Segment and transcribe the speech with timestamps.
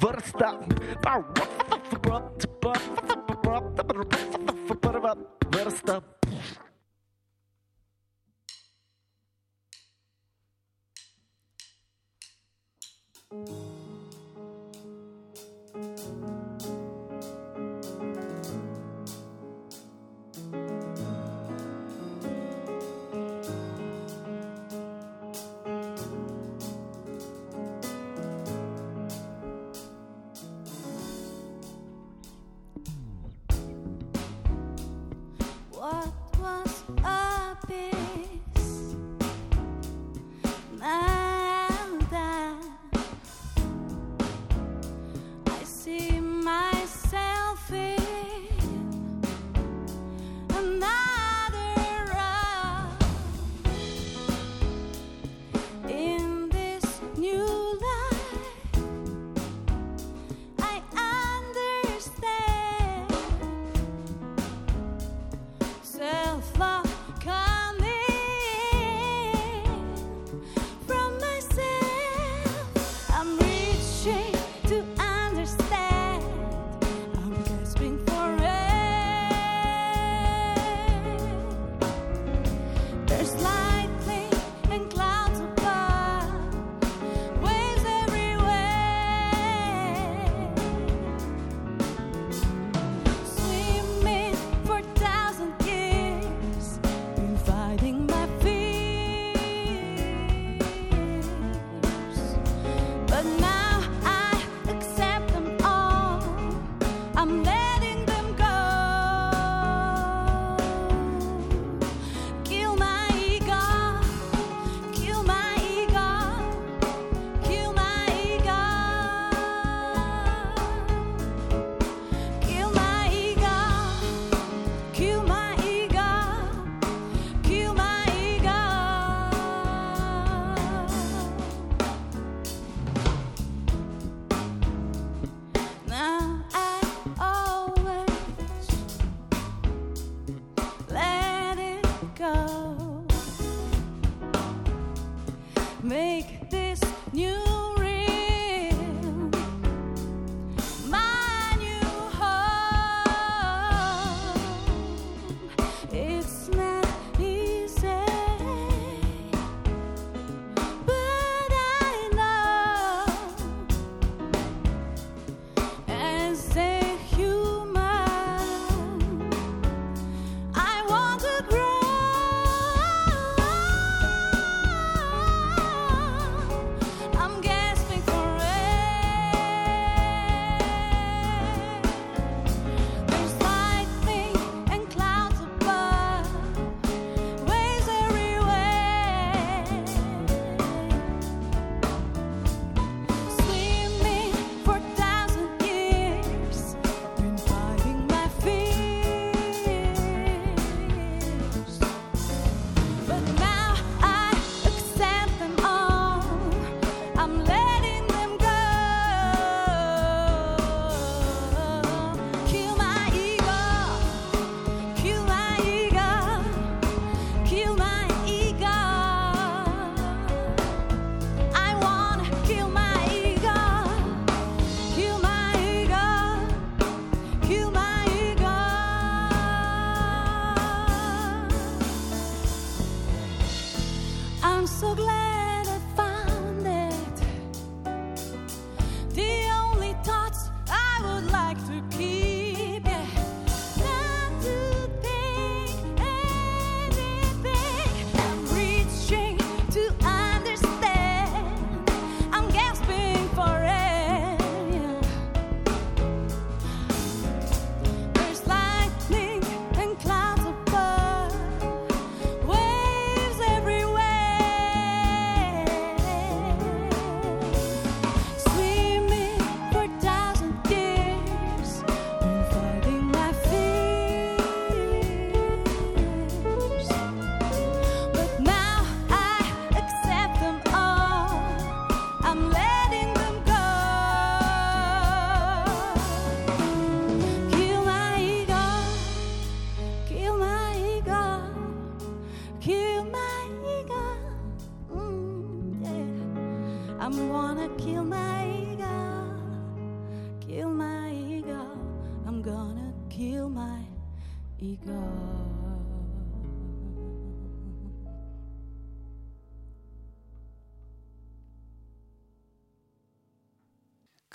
[0.00, 0.54] Vrsta.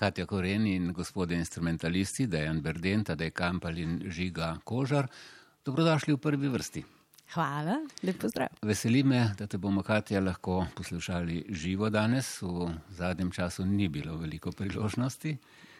[0.03, 5.07] Katja Koren in gospodje instrumentalisti, Dejan Berden, Tadej Kampal in Žiga Kožar.
[5.63, 6.83] Dobrodošli v prvi vrsti.
[7.31, 8.51] Hvala, lep pozdrav.
[8.67, 12.41] Veseli me, da te bomo, Katja, lahko poslušali živo danes.
[12.41, 15.38] V zadnjem času ni bilo veliko priložnosti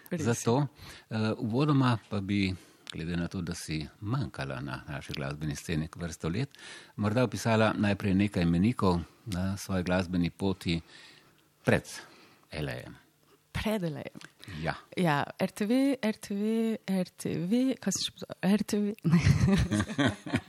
[0.10, 0.24] Res je.
[0.24, 0.56] za to.
[1.10, 2.56] Eh, Uvodoma pa bi,
[2.94, 6.50] glede na to, da si manjkala na naši glasbeni sceni vrsto let,
[6.96, 10.80] morda opisala najprej nekaj menikov na svoji glasbeni poti
[11.66, 11.84] pred
[12.54, 13.03] LA-jem.
[13.54, 14.20] Predelejem.
[14.60, 14.74] Ja.
[14.98, 15.72] Ja, RTV,
[16.02, 16.42] RTV,
[16.90, 18.36] RTV, kaj se še pozove?
[18.58, 18.94] RTV.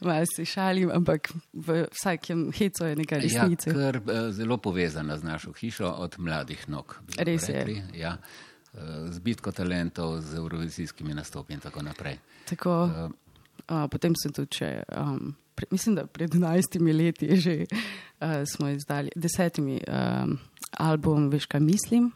[0.00, 3.70] Malo se šalim, ampak v vsakem hecu je nekaj Ja, resnice.
[3.70, 6.96] ker eh, zelo povezana z našo hišo od mladih nog.
[7.18, 7.54] Res je.
[7.54, 7.82] rekli.
[7.94, 8.16] Ja,
[8.74, 12.18] Eh, z bitko talentov, z eurovizijskimi nastopi in tako naprej.
[12.44, 12.74] Tako,
[13.64, 18.68] uh, potem sem tudi, še, um, pre, mislim, da pred 11 leti že uh, smo
[18.68, 20.38] izdali, desetimi um,
[20.78, 22.12] album, veš kaj mislim.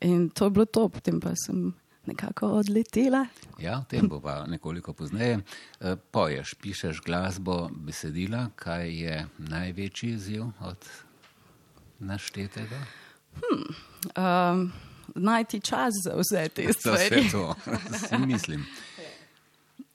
[0.00, 1.72] In to je bilo to, potem pa sem
[2.06, 3.26] nekako odletela.
[3.58, 5.38] Ja, o tem bo pa nekoliko pozneje.
[5.80, 10.88] Eh, Poješ, pišeš glasbo, besedila, kaj je največji izziv od
[11.98, 12.82] naštetega?
[14.16, 14.72] Um,
[15.14, 17.20] najti čas za vse te stvari.
[17.20, 18.66] vse to, mislim.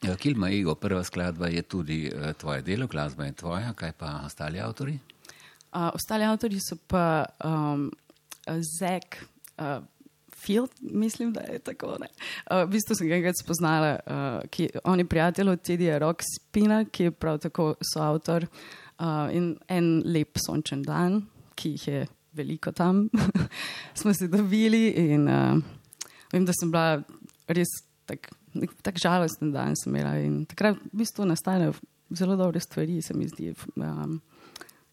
[0.10, 4.22] Eh, Kilma Ego, prva skladba je tudi eh, tvoje delo, glasba je tvoja, kaj pa
[4.26, 5.00] ostali avtori?
[5.74, 7.92] Uh, ostali avtori so pa um,
[8.80, 9.26] Zek
[9.58, 9.84] uh,
[10.36, 11.88] Field, mislim, da je tako.
[11.88, 16.24] Uh, v bistvu sem ga enkrat spoznala, uh, ki, on je prijatelj od Tedija Rock
[16.26, 21.22] Spina, ki je prav tako soavtor uh, in en lep sončen dan,
[21.56, 23.10] ki jih je veliko tam,
[24.00, 25.62] smo se dobili in uh,
[26.34, 27.04] vem, da sem bila
[27.48, 27.78] res
[28.10, 28.39] tak, nek,
[28.82, 31.74] tak žalosten dan sem imela in takrat v bistvu nastanejo
[32.10, 33.54] zelo dobre stvari, se mi zdi.
[33.76, 34.22] Um,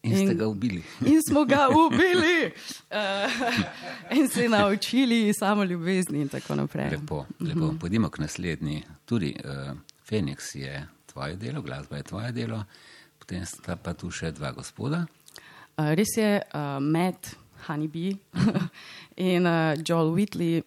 [0.03, 0.83] In ste In- ga ubili.
[1.11, 2.51] In smo ga ubili,
[2.91, 6.89] uh, in se naučili samo ljubezni, in tako naprej.
[6.89, 7.73] Lepo, lepo.
[7.79, 8.83] Pojdimo k naslednji.
[9.05, 12.63] Tudi uh, Feniks je tvoje delo, glasba je tvoje delo,
[13.19, 15.05] potem sta pa tu še dva gospoda.
[15.77, 17.33] Uh, res je, uh, Matt
[17.67, 18.15] Honeybee
[19.33, 20.61] in uh, Joel Whitley,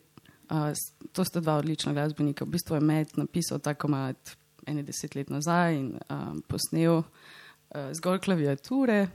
[0.51, 0.75] uh,
[1.13, 2.45] to sta dva odlična glasbenika.
[2.45, 4.17] V bistvu je Matt napisal ta komad
[4.67, 9.09] ene deset let nazaj in um, posnel uh, zgolj klaviature.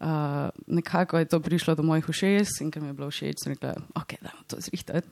[0.00, 3.52] Uh, nekako je to prišlo do mojih ušes in ker mi je bilo všeč, sem
[3.52, 5.08] rekla, ok, da to zrihtati.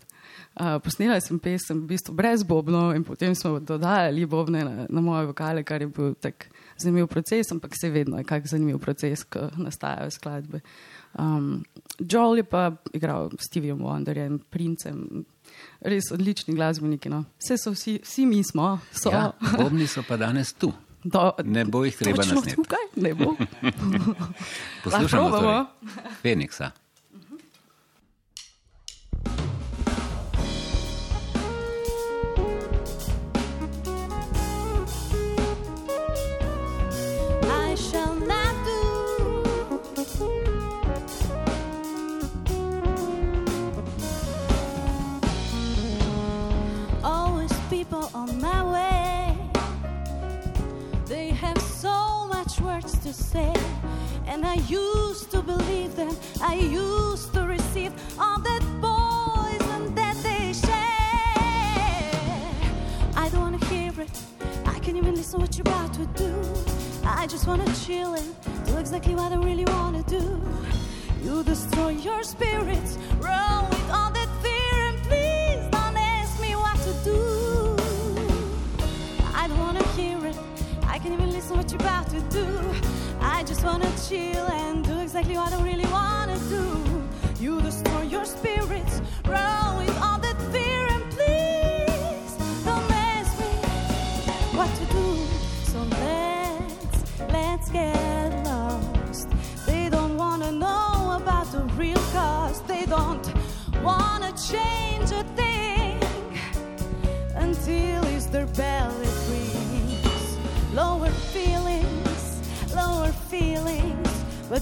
[0.56, 5.00] Uh, posnela sem pesem v bistvu brez bobnov in potem smo dodajali bobne na, na
[5.04, 6.48] moje vokale, kar je bil tak
[6.80, 10.62] zanimiv proces, ampak se vedno je kak zanimiv proces, ko nastajajo skladbe.
[11.20, 11.66] Um,
[12.00, 15.26] Joel je pa igral s Steviem Wonderjem, princem,
[15.80, 17.08] res odlični glasbeniki.
[17.08, 17.24] No.
[17.38, 19.10] Vse so vsi, vsi mi smo, so.
[19.10, 20.72] Ja, bobni so pa danes tu.
[21.04, 22.56] Do, Ne bo jih treba nasneti.
[22.56, 23.34] tukaj, ne bo.
[24.84, 25.64] Poslušamo torej
[26.22, 26.70] Feniksa.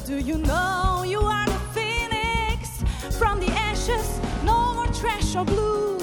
[0.06, 2.80] Do you know you are the phoenix
[3.18, 4.20] from the ashes?
[4.44, 5.96] No more trash or blue.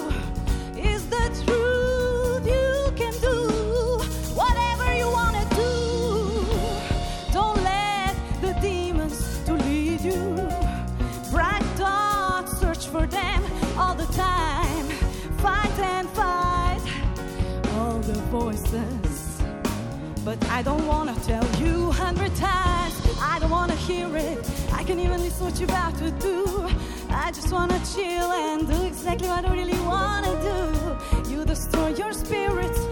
[0.76, 3.48] Is the truth you can do
[4.36, 6.46] whatever you wanna do?
[7.32, 10.36] Don't let the demons to lead you.
[11.32, 13.42] Bright thoughts, search for them
[13.78, 14.86] all the time.
[15.38, 16.82] Fight and fight
[17.76, 19.42] all the voices.
[20.26, 22.83] But I don't wanna tell you hundred times.
[23.26, 24.38] I don't wanna hear it.
[24.74, 26.68] I can even listen what you're about to do.
[27.10, 31.32] I just wanna chill and do exactly what I really wanna do.
[31.32, 32.83] You destroy your spirits,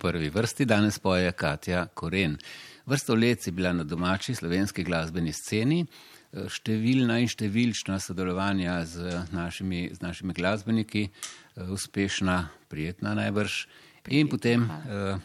[0.00, 2.38] prvi vrsti danes poje Katja Koren.
[2.86, 9.26] Vrsto let si bila na domači slovenski glasbeni sceni, eh, številna in številčna sodelovanja z
[9.32, 13.66] našimi, z našimi glasbeniki, eh, uspešna, prijetna najbrž.
[14.08, 15.18] In potem, eh,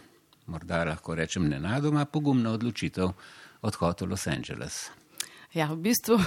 [0.47, 3.13] morda lahko rečem, nenadoma pogumna odločitev
[3.63, 4.89] odhod v Los Angeles.
[5.55, 6.17] Ja, v bistvu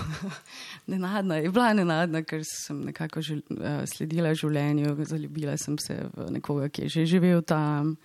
[0.93, 6.31] nenadna, je bila nenadna, ker sem nekako žel, uh, sledila življenju, zaljubila sem se v
[6.39, 7.97] nekoga, ki je že živel tam.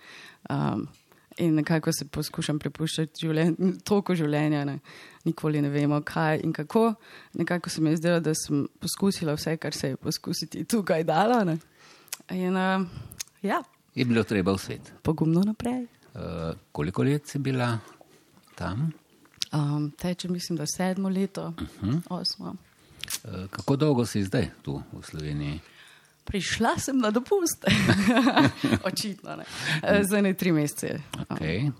[0.52, 0.84] Um,
[1.40, 3.56] in nekako se poskušam prepuščati življen,
[3.88, 4.76] toliko življenja, ne,
[5.24, 6.92] nikoli ne vemo, kaj in kako.
[7.40, 11.40] Nekako se mi je zdelo, da sem poskusila vse, kar se je poskusiti tukaj dalo.
[11.48, 11.56] Ne.
[12.36, 12.84] In uh,
[13.42, 13.62] ja,
[13.94, 14.92] Je bilo treba v svet.
[15.02, 15.86] pogumno naprej.
[16.14, 17.78] Uh, koliko let si bila
[18.54, 18.92] tam?
[19.54, 22.00] Um, teče, mislim, da sedmo leto, uh -huh.
[22.10, 22.54] osmo.
[23.24, 25.60] Uh, kako dolgo si zdaj tu v Sloveniji?
[26.24, 27.64] Prišla sem na dopust.
[28.88, 29.44] Očitno ne.
[29.82, 31.00] Eh, Za ne tri mesece.
[31.28, 31.70] Okay.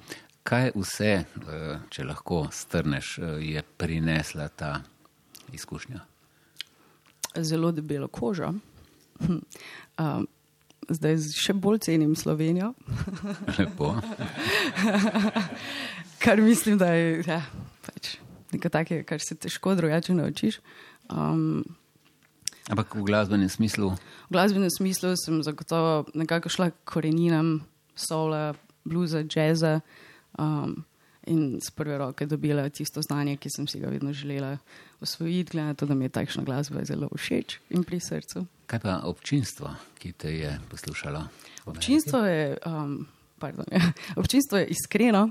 [0.43, 4.81] Kaj vse, eh, če lahko strneš, eh, je prinesla ta
[5.53, 6.01] izkušnja?
[7.37, 8.53] Zelo debelo kožo.
[9.99, 10.27] Um,
[10.89, 12.75] zdaj še bolj cenim Slovenijo,
[13.59, 13.95] Lepo.
[16.25, 17.43] kar mislim, da je ja,
[17.85, 18.17] pač
[18.55, 20.61] nekaj takega, kar se težko drugače naučiš.
[21.11, 21.65] Um,
[22.71, 23.93] Ampak v glasbenem smislu,
[24.31, 27.59] v glasbenem smislu sem zagotovo nekako šla koreninam
[27.95, 29.81] sola, bluza, jazza
[30.39, 30.85] um,
[31.27, 34.57] in z prve roke dobila tisto znanje, ki sem si ga vedno želela
[35.01, 38.47] osvojiti, glede na to, da mi je takšna glasba zelo všeč in pri srcu.
[38.67, 41.21] kaj pa občinstvo, ki te je poslušalo?
[41.65, 43.07] Občinstvo je, um,
[43.39, 43.65] pardon,
[44.21, 45.31] občinstvo je iskreno,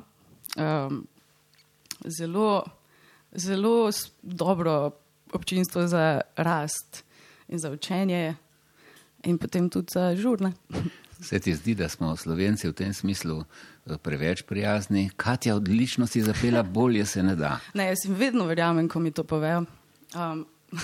[0.58, 1.08] um,
[2.06, 2.64] zelo,
[3.32, 3.92] zelo
[4.22, 4.92] dobro
[5.34, 7.04] občinstvo za rast
[7.48, 8.36] in za učenje,
[9.24, 10.54] in potem tudi za žurne.
[11.22, 15.10] Se ti zdi, da smo Slovenci v tem smislu eh, preveč prijazni?
[15.18, 17.60] Katja, odlično si zapela, bolje se ne da.
[17.74, 19.66] Ne, jaz jim vedno verjamem, ko mi to povejo.
[20.16, 20.80] Um, uh,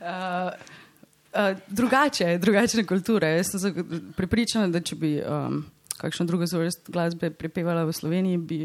[0.00, 3.36] uh, drugače, drugačne kulture.
[3.36, 3.84] Jaz sem
[4.16, 5.64] pripričana, da če bi um,
[6.04, 8.60] kakšno drugo zvrst glasbe prepevala v Sloveniji, bi,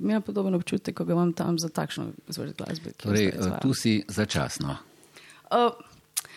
[0.00, 2.96] imela podoben občutek, kot ga imam tam za takšno zvrst glasbe.
[2.96, 4.76] Torej, eh, tu si začasno.
[5.52, 5.72] Uh,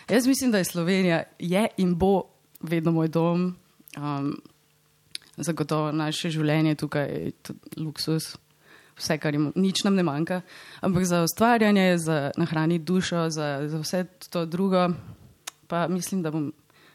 [0.08, 2.22] jaz mislim, da je Slovenija je in bo
[2.60, 3.56] vedno moj dom.
[3.96, 4.36] Um,
[5.36, 7.32] zagotovo naše življenje tukaj je
[7.76, 8.34] luksus,
[8.98, 10.42] vse, kar jim, nič nam ne manjka.
[10.80, 14.88] Ampak za ustvarjanje, za nahraniti dušo, za, za vse to drugo,
[15.66, 16.52] pa mislim, da bom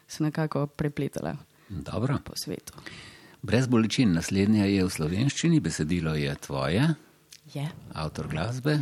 [0.08, 1.36] se nekako prepletala
[1.68, 2.18] Dobro.
[2.24, 2.72] po svetu.
[3.42, 6.82] Brez bolečin, naslednja je v slovenščini, besedilo je tvoje,
[7.54, 7.66] Je.
[7.94, 8.80] avtor glasbe.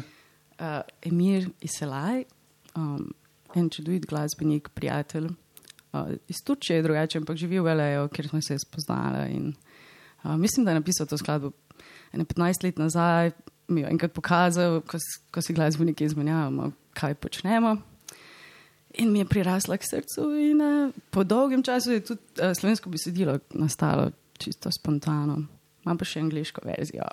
[0.57, 2.25] Uh, Emir Iselaj,
[2.73, 3.11] um,
[3.55, 8.57] en čudovit glasbenik, prijatelj uh, iz Turčije, drugače, ampak živi v L.A., kjer smo se
[8.59, 9.29] spoznali.
[9.37, 9.53] In,
[10.25, 11.53] uh, mislim, da je napisal to skladbo
[12.17, 13.31] ene 15 let nazaj,
[13.69, 14.97] mi jo enkrat pokazal, ko,
[15.31, 17.77] ko si glasbeniki izmenjavamo, kaj počnemo.
[19.05, 22.89] In mi je prirasla k srcu, in uh, po dolgem času je tudi uh, slovensko
[22.89, 25.43] besedilo nastalo čisto spontano.
[25.85, 27.07] Imam pa še angliško verzijo,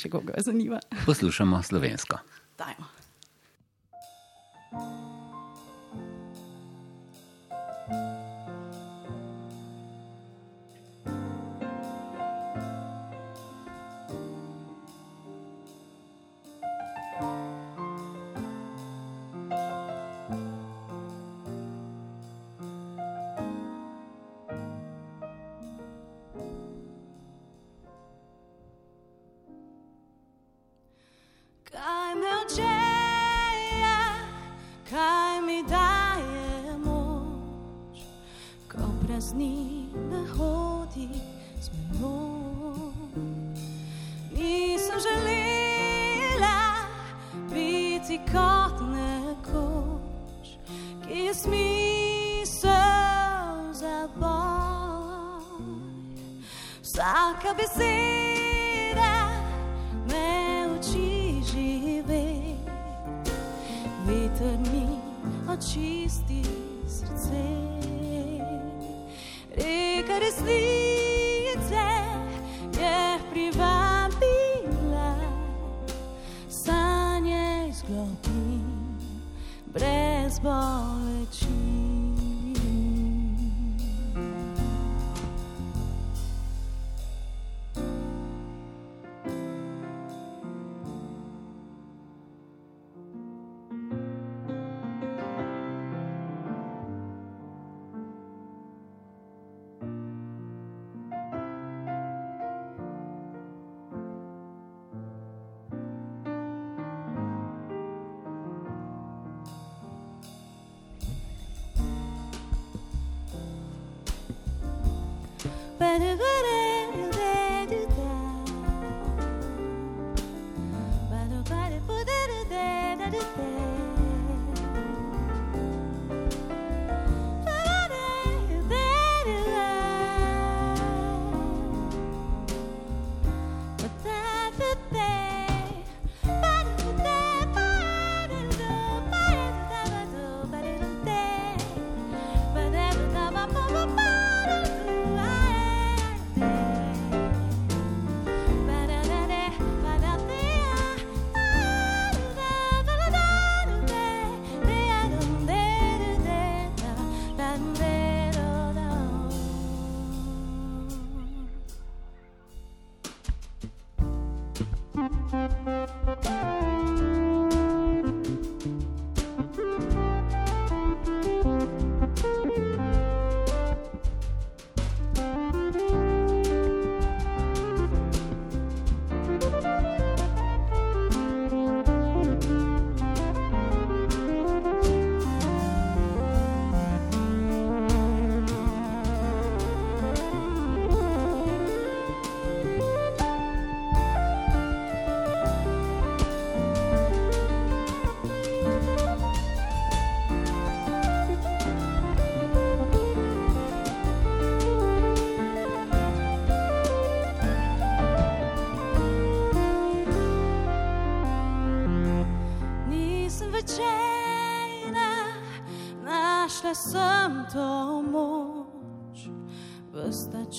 [0.00, 0.80] če koga zanima.
[1.06, 2.22] Poslušamo slovensko.
[2.58, 2.88] Dajmo.
[4.72, 5.17] Kaj
[57.58, 57.97] ABC.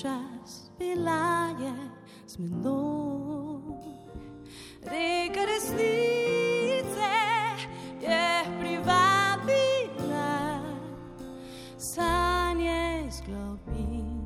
[0.02, 1.74] Čas bila je
[2.28, 3.62] z menoj.
[4.84, 7.12] Reka resnice
[8.02, 10.62] je privabila,
[11.78, 14.26] sanje izglobim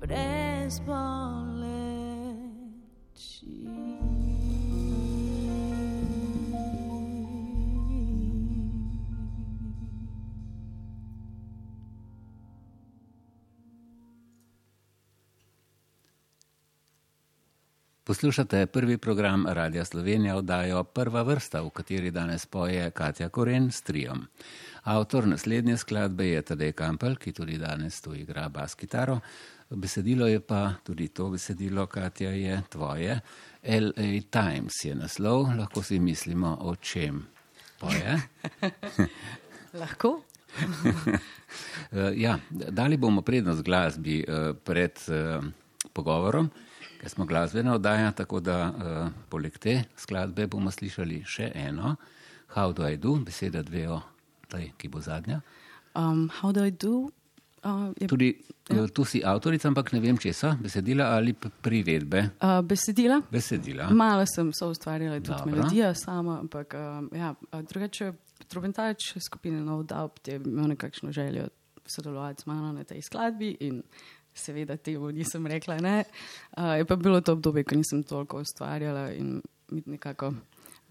[0.00, 1.41] brez boleči.
[18.12, 23.82] Poslušate prvi program Radia Slovenija, oddajo Prva vrsta, v kateri danes poje Katja Koren s
[23.82, 24.26] triom.
[24.82, 29.16] Avtor naslednje skladbe je Tadej Kampel, ki tudi danes tu igra bas kitaro.
[29.70, 33.20] Besedilo je pa tudi to besedilo, Katja, je tvoje.
[33.64, 37.22] LA Times je naslov, lahko si mislimo, o čem
[37.80, 38.18] poje.
[39.80, 40.20] Lahko.
[42.26, 45.40] ja, dali bomo prednost glasbi eh, pred eh,
[45.92, 46.50] pogovorom,
[47.02, 51.96] ker smo glasbena oddaja, tako da eh, poleg te skladbe bomo slišali še eno,
[52.54, 54.02] How do I do, beseda dve o
[54.52, 55.40] tej, ki bo zadnja.
[55.96, 57.08] Um, how do I do?
[57.64, 58.28] Uh, je, Tudi
[58.68, 58.86] ja.
[58.92, 62.36] tu si avtorica, ampak ne vem česa, besedila ali priredbe.
[62.42, 63.22] uh, besedila.
[63.30, 63.88] Besedila.
[63.90, 65.56] Malo sem so ustvarjala tudi Dobro.
[65.56, 68.12] melodijo sama, ampak um, ja, drugače
[68.48, 71.48] trubentač skupine Nov Daup je imel nekakšno željo
[71.86, 73.82] sodelovati z mano na tej skladbi in
[74.34, 76.04] seveda temu nisem rekla ne.
[76.56, 80.32] Uh, je pa bilo to obdobje, ko nisem toliko ustvarjala in mi nekako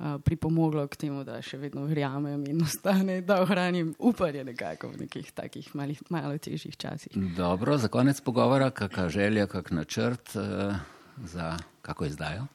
[0.02, 5.06] uh, pripomoglo k temu, da še vedno verjamem in ostane, da ohranim upanje nekako v
[5.06, 7.18] nekih takih malih, malo težjih časih.
[7.38, 10.76] Dobro, za konec pogovora, kakšna želja, kak načrt uh,
[11.26, 12.48] za kako izdajo?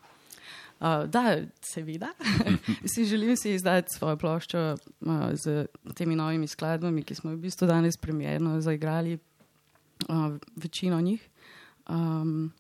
[0.77, 2.11] Uh, da, seveda.
[2.93, 7.69] si želim si izdati svojo ploščo uh, z temi novimi skladbami, ki smo v bistvu
[7.71, 9.17] danes premjerno zaigrali,
[10.09, 11.29] uh, večino njih.
[11.89, 12.53] Um,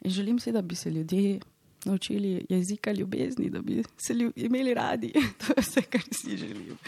[0.00, 1.40] in želim si, da bi se ljudje
[1.84, 5.12] naučili jezika ljubezni, da bi se ljub, imeli radi.
[5.46, 6.78] to je vse, kar si želim.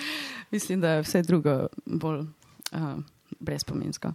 [0.50, 2.29] Mislim, da je vse drugo bolj uh,
[3.40, 4.12] brezpomensko.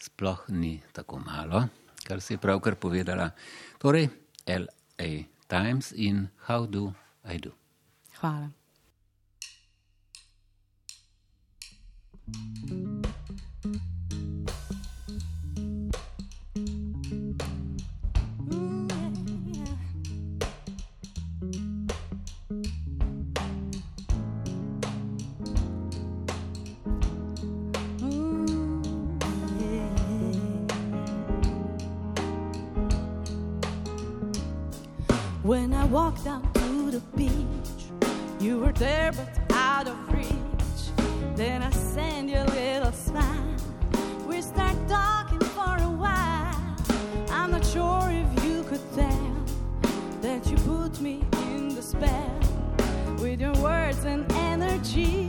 [0.00, 1.68] Sploh ni tako malo,
[2.04, 3.30] kar si pravkar povedala.
[3.78, 4.08] Torej,
[4.46, 7.50] LA Times in How do I do?
[8.20, 8.50] Hvala.
[12.30, 12.97] When I
[36.16, 37.90] down to the beach,
[38.40, 40.80] you were there but out of reach.
[41.36, 43.56] Then I sent you a little smile.
[44.26, 46.76] We start talking for a while.
[47.30, 49.34] I'm not sure if you could tell
[50.22, 52.40] that you put me in the spell
[53.20, 55.27] with your words and energy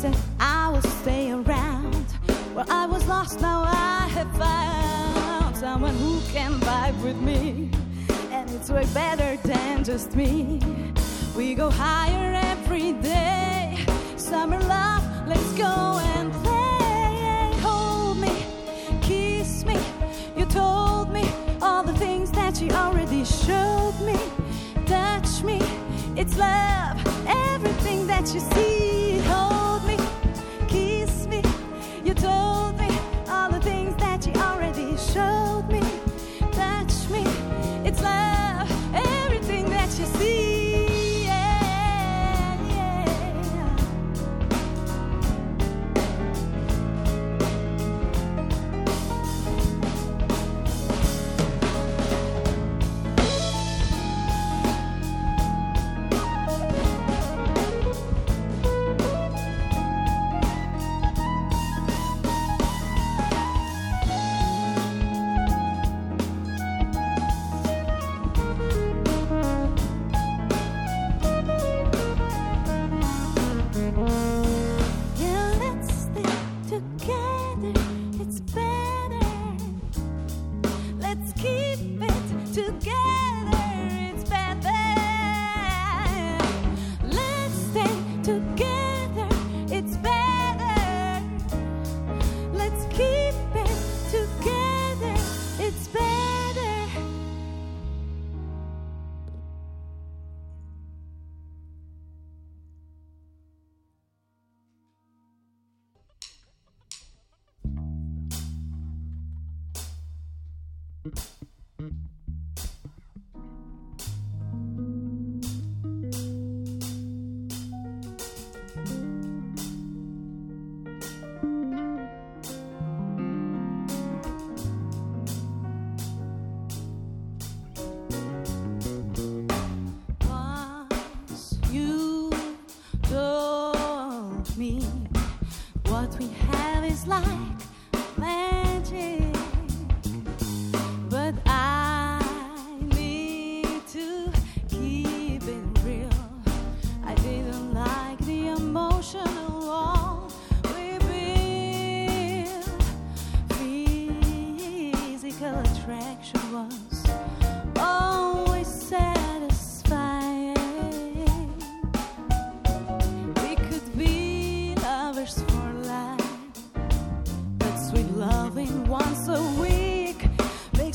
[0.00, 2.06] said I will stay around.
[2.54, 7.70] Well, I was lost, now I have found someone who can vibe with me.
[8.30, 10.58] And it's way better than just me.
[11.36, 13.76] We go higher every day.
[14.16, 17.60] Summer love, let's go and play.
[17.60, 18.34] Hold me,
[19.02, 19.78] kiss me.
[20.34, 24.18] You told me all the things that you already showed me.
[24.86, 25.60] Touch me,
[26.16, 26.96] it's love.
[27.26, 29.09] Everything that you see,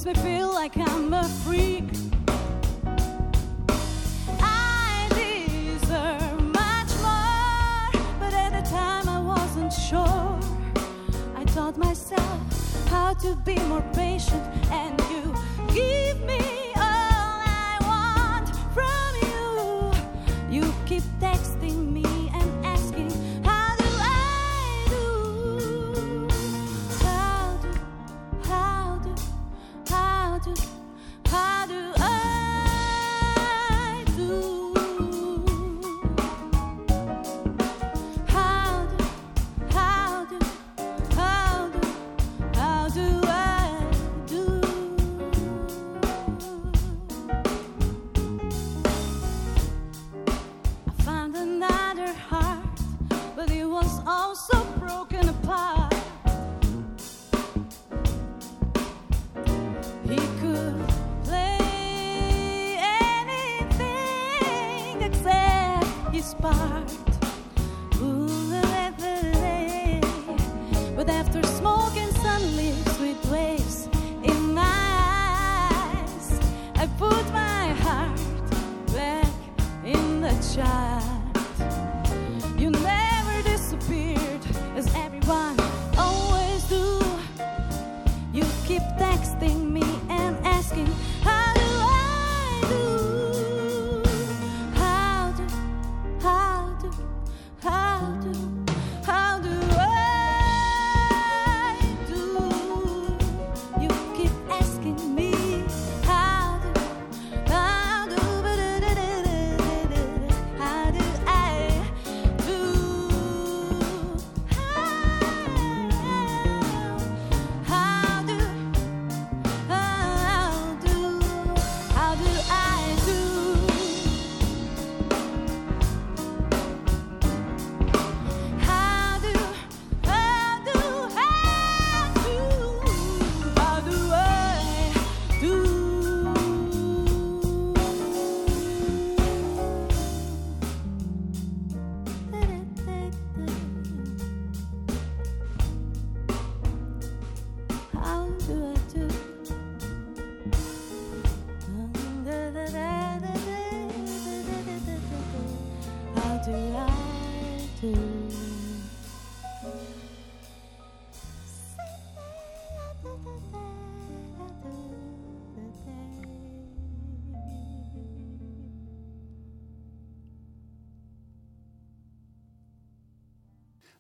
[0.06, 1.84] makes me feel like I'm a freak.
[4.40, 10.40] I deserve much more, but at the time I wasn't sure.
[11.36, 15.34] I taught myself how to be more patient, and you
[15.74, 16.55] give me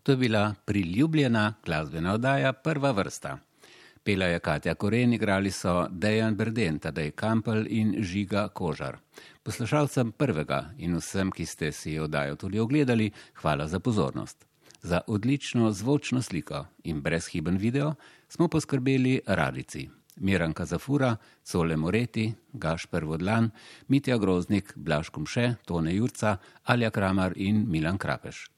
[0.05, 3.37] To je bila priljubljena glasbena oddaja Prva vrsta.
[4.03, 8.97] Pela je Katja Koren, igrali so Dejan Berden, Tadej Kampel in Žiga Kožar.
[9.43, 14.45] Poslušalcem prvega in vsem, ki ste si oddajo tudi ogledali, hvala za pozornost.
[14.81, 17.95] Za odlično zvočno sliko in brezhiben video
[18.29, 19.89] smo poskrbeli radici.
[20.15, 23.49] Miranka Zafura, Cole Moreti, Gašper Vodlan,
[23.87, 28.54] Mitja Groznik, Blaž Kumše, Tone Jurca, Alja Kramar in Milan Krapeš.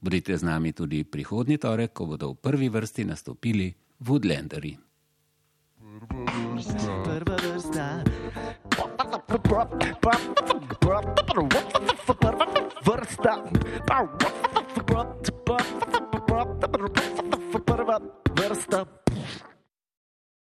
[0.00, 4.78] Bodite z nami tudi prihodnji torek, ko bodo v prvi vrsti nastopili Woodlanderi.
[7.02, 8.04] Prva vrsta.
[12.86, 13.34] Vrsta.
[17.66, 17.96] Prva
[18.38, 19.07] vrsta.